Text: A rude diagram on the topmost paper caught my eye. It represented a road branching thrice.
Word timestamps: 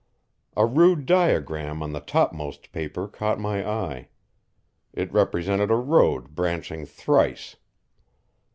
A 0.57 0.65
rude 0.65 1.05
diagram 1.05 1.83
on 1.83 1.91
the 1.91 1.99
topmost 1.99 2.71
paper 2.71 3.07
caught 3.07 3.39
my 3.39 3.63
eye. 3.69 4.07
It 4.93 5.13
represented 5.13 5.69
a 5.69 5.75
road 5.75 6.33
branching 6.33 6.87
thrice. 6.87 7.55